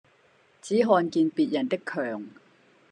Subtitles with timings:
[0.63, 2.25] 只看見別人的强